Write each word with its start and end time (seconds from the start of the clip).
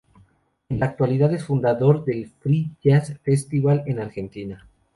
En 0.67 0.79
la 0.79 0.87
actualidad 0.87 1.31
es 1.31 1.45
fundador 1.45 2.03
del 2.05 2.27
Free 2.39 2.71
Jazz 2.83 3.19
Festival 3.21 3.83
en 3.85 3.99
Argentina. 3.99 4.67